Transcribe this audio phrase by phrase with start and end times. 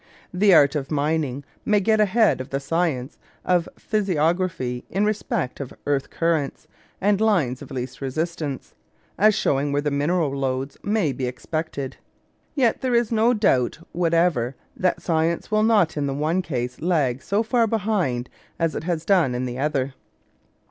[0.33, 5.71] The art of mining may get ahead of the science of physiography in respect of
[5.85, 6.67] earth currents
[6.99, 8.73] and lines of least resistance,
[9.19, 11.97] as showing where mineral lodes may be expected.
[12.55, 17.21] Yet there is no doubt whatever that science will not in the one case lag
[17.21, 18.27] so far behind
[18.57, 19.93] as it has done in the other.